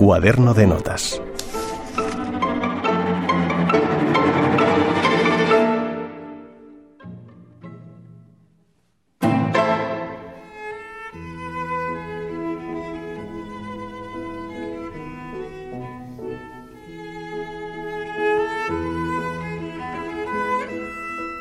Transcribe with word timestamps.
Cuaderno 0.00 0.54
de 0.54 0.66
notas. 0.66 1.20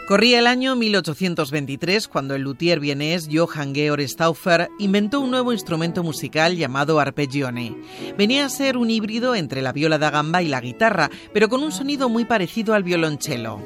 Corría 0.09 0.39
el 0.39 0.47
año 0.47 0.75
1823 0.75 2.07
cuando 2.07 2.33
el 2.33 2.41
luthier 2.41 2.79
vienés 2.79 3.29
Johann 3.31 3.75
Georg 3.75 4.01
Stauffer 4.09 4.67
inventó 4.79 5.19
un 5.21 5.29
nuevo 5.29 5.53
instrumento 5.53 6.01
musical 6.01 6.55
llamado 6.55 6.99
arpeggione. 6.99 7.77
Venía 8.17 8.45
a 8.45 8.49
ser 8.49 8.75
un 8.75 8.89
híbrido 8.89 9.35
entre 9.35 9.61
la 9.61 9.71
viola 9.71 9.99
da 9.99 10.09
gamba 10.09 10.41
y 10.41 10.47
la 10.47 10.61
guitarra, 10.61 11.11
pero 11.31 11.47
con 11.47 11.61
un 11.61 11.71
sonido 11.71 12.09
muy 12.09 12.25
parecido 12.25 12.73
al 12.73 12.81
violonchelo. 12.81 13.61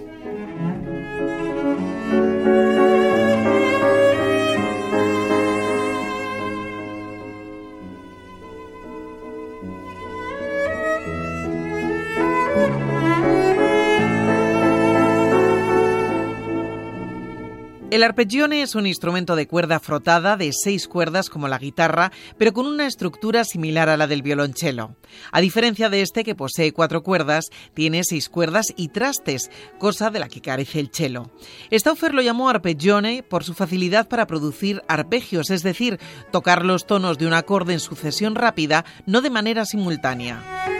El 17.94 18.02
arpeggione 18.02 18.64
es 18.64 18.74
un 18.74 18.88
instrumento 18.88 19.36
de 19.36 19.46
cuerda 19.46 19.80
frotada 19.80 20.36
de 20.36 20.50
seis 20.52 20.88
cuerdas 20.88 21.30
como 21.30 21.48
la 21.48 21.60
guitarra, 21.60 22.12
pero 22.40 22.52
con 22.52 22.66
una 22.66 22.88
estructura 22.88 23.44
similar 23.44 23.88
a 23.88 23.98
la 23.98 24.08
del 24.08 24.24
violonchelo. 24.24 24.96
A 25.32 25.42
diferencia 25.42 25.92
de 25.92 26.02
este, 26.02 26.24
que 26.24 26.34
posee 26.34 26.72
cuatro 26.72 27.04
cuerdas, 27.04 27.52
tiene 27.76 28.02
seis 28.04 28.30
cuerdas 28.30 28.66
y 28.76 28.88
trastes, 28.88 29.52
cosa 29.78 30.10
de 30.10 30.18
la 30.18 30.28
que 30.28 30.42
carece 30.42 30.80
el 30.80 30.90
cello. 30.92 31.30
Stauffer 31.72 32.16
lo 32.16 32.24
llamó 32.24 32.50
arpeggione 32.50 33.22
por 33.22 33.44
su 33.44 33.54
facilidad 33.54 34.08
para 34.08 34.26
producir 34.26 34.82
arpegios, 34.88 35.52
es 35.52 35.62
decir, 35.62 36.00
tocar 36.32 36.66
los 36.66 36.88
tonos 36.88 37.20
de 37.20 37.28
un 37.28 37.34
acorde 37.34 37.74
en 37.74 37.80
sucesión 37.80 38.34
rápida, 38.34 38.86
no 39.06 39.22
de 39.22 39.30
manera 39.30 39.66
simultánea. 39.66 40.73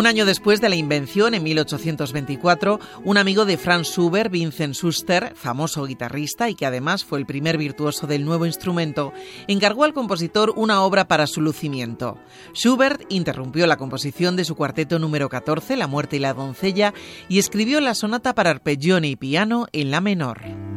Un 0.00 0.06
año 0.06 0.24
después 0.24 0.62
de 0.62 0.70
la 0.70 0.76
invención, 0.76 1.34
en 1.34 1.42
1824, 1.42 2.80
un 3.04 3.18
amigo 3.18 3.44
de 3.44 3.58
Franz 3.58 3.88
Schubert, 3.88 4.32
Vincent 4.32 4.74
Schuster, 4.74 5.34
famoso 5.34 5.84
guitarrista 5.84 6.48
y 6.48 6.54
que 6.54 6.64
además 6.64 7.04
fue 7.04 7.18
el 7.18 7.26
primer 7.26 7.58
virtuoso 7.58 8.06
del 8.06 8.24
nuevo 8.24 8.46
instrumento, 8.46 9.12
encargó 9.46 9.84
al 9.84 9.92
compositor 9.92 10.54
una 10.56 10.84
obra 10.84 11.06
para 11.06 11.26
su 11.26 11.42
lucimiento. 11.42 12.16
Schubert 12.54 13.02
interrumpió 13.10 13.66
la 13.66 13.76
composición 13.76 14.36
de 14.36 14.46
su 14.46 14.54
cuarteto 14.54 14.98
número 14.98 15.28
14, 15.28 15.76
La 15.76 15.86
muerte 15.86 16.16
y 16.16 16.20
la 16.20 16.32
doncella, 16.32 16.94
y 17.28 17.38
escribió 17.38 17.78
la 17.82 17.94
sonata 17.94 18.34
para 18.34 18.48
arpeggione 18.48 19.08
y 19.08 19.16
piano 19.16 19.66
en 19.72 19.90
la 19.90 20.00
menor. 20.00 20.69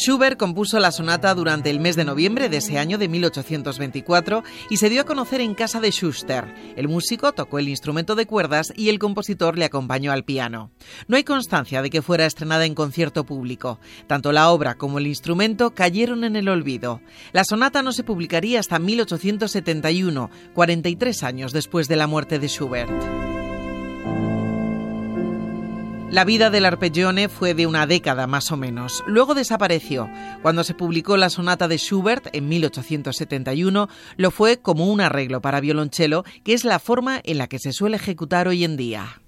Schubert 0.00 0.38
compuso 0.38 0.80
la 0.80 0.92
sonata 0.92 1.34
durante 1.34 1.68
el 1.68 1.78
mes 1.78 1.94
de 1.94 2.06
noviembre 2.06 2.48
de 2.48 2.56
ese 2.56 2.78
año 2.78 2.96
de 2.96 3.06
1824 3.06 4.42
y 4.70 4.78
se 4.78 4.88
dio 4.88 5.02
a 5.02 5.04
conocer 5.04 5.42
en 5.42 5.52
casa 5.52 5.78
de 5.78 5.90
Schuster. 5.90 6.54
El 6.74 6.88
músico 6.88 7.32
tocó 7.32 7.58
el 7.58 7.68
instrumento 7.68 8.14
de 8.14 8.24
cuerdas 8.24 8.72
y 8.74 8.88
el 8.88 8.98
compositor 8.98 9.58
le 9.58 9.66
acompañó 9.66 10.10
al 10.10 10.24
piano. 10.24 10.70
No 11.06 11.18
hay 11.18 11.24
constancia 11.24 11.82
de 11.82 11.90
que 11.90 12.00
fuera 12.00 12.24
estrenada 12.24 12.64
en 12.64 12.74
concierto 12.74 13.24
público. 13.26 13.78
Tanto 14.06 14.32
la 14.32 14.48
obra 14.48 14.76
como 14.76 14.98
el 14.98 15.06
instrumento 15.06 15.74
cayeron 15.74 16.24
en 16.24 16.34
el 16.34 16.48
olvido. 16.48 17.02
La 17.32 17.44
sonata 17.44 17.82
no 17.82 17.92
se 17.92 18.02
publicaría 18.02 18.58
hasta 18.58 18.78
1871, 18.78 20.30
43 20.54 21.22
años 21.24 21.52
después 21.52 21.88
de 21.88 21.96
la 21.96 22.06
muerte 22.06 22.38
de 22.38 22.48
Schubert. 22.48 23.29
La 26.10 26.24
vida 26.24 26.50
del 26.50 26.66
arpeggione 26.66 27.28
fue 27.28 27.54
de 27.54 27.68
una 27.68 27.86
década 27.86 28.26
más 28.26 28.50
o 28.50 28.56
menos. 28.56 29.04
Luego 29.06 29.34
desapareció. 29.34 30.10
Cuando 30.42 30.64
se 30.64 30.74
publicó 30.74 31.16
la 31.16 31.30
sonata 31.30 31.68
de 31.68 31.78
Schubert 31.78 32.26
en 32.32 32.48
1871, 32.48 33.88
lo 34.16 34.30
fue 34.32 34.60
como 34.60 34.88
un 34.88 35.00
arreglo 35.00 35.40
para 35.40 35.60
violonchelo, 35.60 36.24
que 36.42 36.54
es 36.54 36.64
la 36.64 36.80
forma 36.80 37.20
en 37.22 37.38
la 37.38 37.46
que 37.46 37.60
se 37.60 37.72
suele 37.72 37.94
ejecutar 37.94 38.48
hoy 38.48 38.64
en 38.64 38.76
día. 38.76 39.20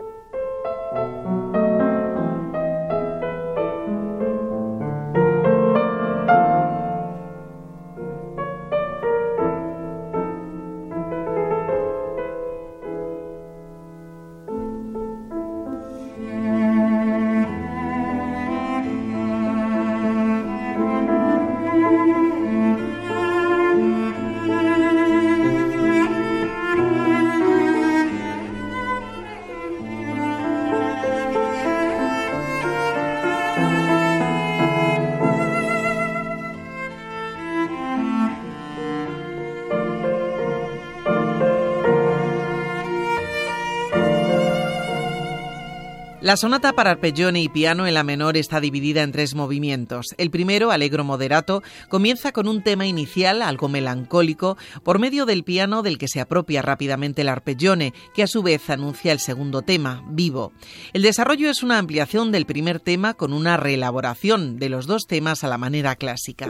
La 46.22 46.36
sonata 46.36 46.72
para 46.72 46.92
arpeggione 46.92 47.42
y 47.42 47.48
piano 47.48 47.88
en 47.88 47.94
la 47.94 48.04
menor 48.04 48.36
está 48.36 48.60
dividida 48.60 49.02
en 49.02 49.10
tres 49.10 49.34
movimientos. 49.34 50.06
El 50.18 50.30
primero, 50.30 50.70
Allegro 50.70 51.02
moderato, 51.02 51.64
comienza 51.88 52.30
con 52.30 52.46
un 52.46 52.62
tema 52.62 52.86
inicial 52.86 53.42
algo 53.42 53.68
melancólico 53.68 54.56
por 54.84 55.00
medio 55.00 55.26
del 55.26 55.42
piano 55.42 55.82
del 55.82 55.98
que 55.98 56.06
se 56.06 56.20
apropia 56.20 56.62
rápidamente 56.62 57.22
el 57.22 57.28
arpeggione, 57.28 57.92
que 58.14 58.22
a 58.22 58.28
su 58.28 58.44
vez 58.44 58.70
anuncia 58.70 59.10
el 59.10 59.18
segundo 59.18 59.62
tema, 59.62 60.04
vivo. 60.10 60.52
El 60.92 61.02
desarrollo 61.02 61.50
es 61.50 61.64
una 61.64 61.78
ampliación 61.78 62.30
del 62.30 62.46
primer 62.46 62.78
tema 62.78 63.14
con 63.14 63.32
una 63.32 63.56
reelaboración 63.56 64.60
de 64.60 64.68
los 64.68 64.86
dos 64.86 65.08
temas 65.08 65.42
a 65.42 65.48
la 65.48 65.58
manera 65.58 65.96
clásica. 65.96 66.46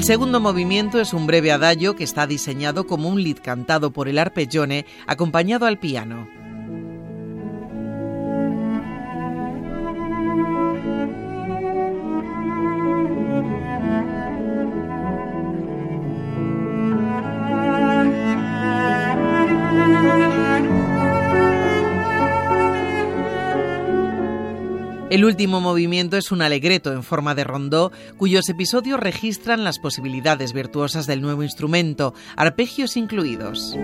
El 0.00 0.06
segundo 0.06 0.40
movimiento 0.40 0.98
es 0.98 1.12
un 1.12 1.26
breve 1.26 1.52
adagio 1.52 1.94
que 1.94 2.04
está 2.04 2.26
diseñado 2.26 2.86
como 2.86 3.10
un 3.10 3.22
lead 3.22 3.36
cantado 3.36 3.90
por 3.90 4.08
el 4.08 4.18
arpeggione 4.18 4.86
acompañado 5.06 5.66
al 5.66 5.78
piano. 5.78 6.26
El 25.10 25.24
último 25.24 25.60
movimiento 25.60 26.16
es 26.16 26.30
un 26.30 26.40
alegreto 26.40 26.92
en 26.92 27.02
forma 27.02 27.34
de 27.34 27.42
rondó, 27.42 27.90
cuyos 28.16 28.48
episodios 28.48 29.00
registran 29.00 29.64
las 29.64 29.80
posibilidades 29.80 30.52
virtuosas 30.52 31.08
del 31.08 31.20
nuevo 31.20 31.42
instrumento, 31.42 32.14
arpegios 32.36 32.96
incluidos. 32.96 33.76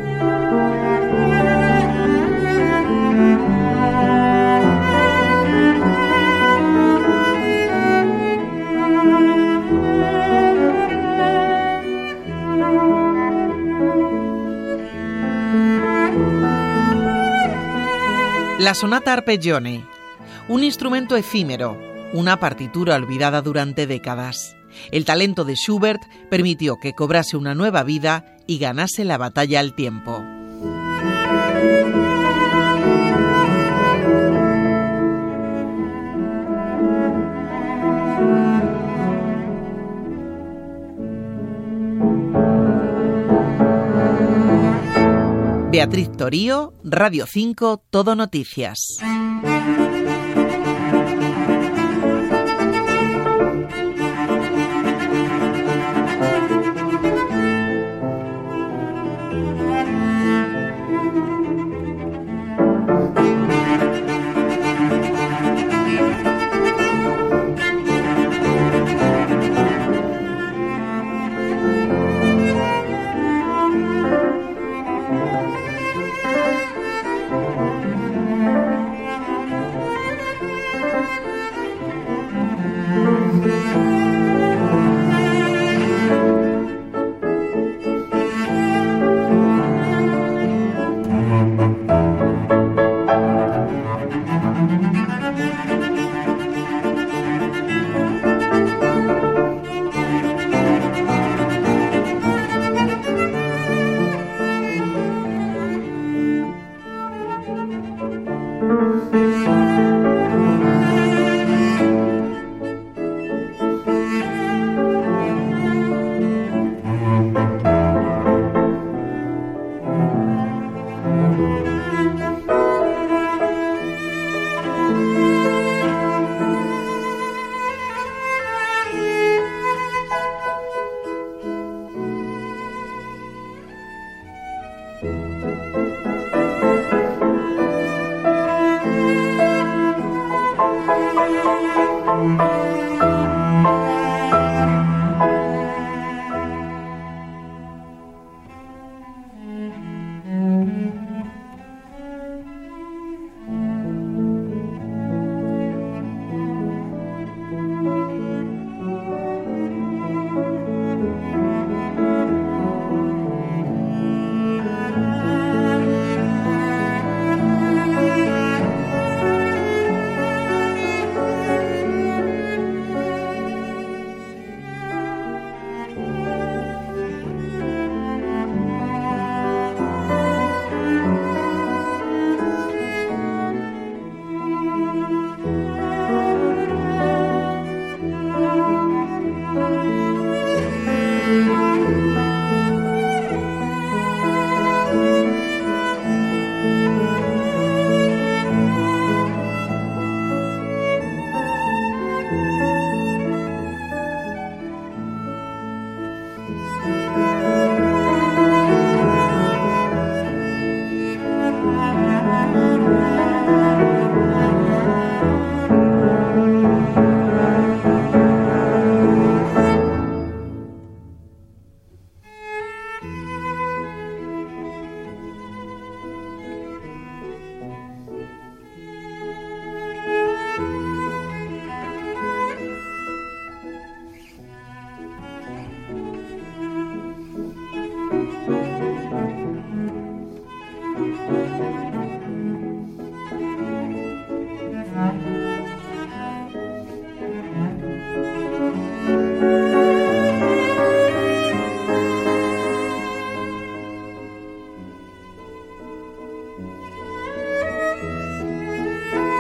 La 18.61 18.75
sonata 18.75 19.13
arpeggione 19.13 19.96
un 20.49 20.63
instrumento 20.63 21.17
efímero, 21.17 21.77
una 22.13 22.39
partitura 22.39 22.95
olvidada 22.95 23.43
durante 23.43 23.87
décadas. 23.87 24.57
El 24.91 25.05
talento 25.05 25.45
de 25.45 25.57
Schubert 25.57 26.03
permitió 26.31 26.77
que 26.77 26.93
cobrase 26.93 27.37
una 27.37 27.55
nueva 27.55 27.83
vida 27.83 28.37
y 28.47 28.59
ganase 28.59 29.05
la 29.05 29.19
batalla 29.19 29.61
al 29.61 29.75
tiempo. 29.75 30.23
Beatriz 45.71 46.11
Torío, 46.17 46.73
Radio 46.85 47.27
5, 47.27 47.83
Todo 47.91 48.15
Noticias. 48.15 48.99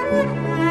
嗯。 0.08 0.65